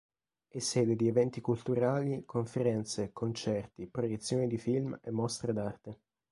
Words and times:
È 0.47 0.57
sede 0.57 0.95
di 0.95 1.07
eventi 1.07 1.41
culturali, 1.41 2.23
conferenze, 2.25 3.11
concerti, 3.13 3.85
proiezioni 3.85 4.47
di 4.47 4.57
film, 4.57 4.99
e 4.99 5.11
mostre 5.11 5.53
d'arte 5.53 5.99